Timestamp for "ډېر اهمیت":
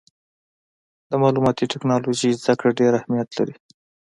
2.79-3.29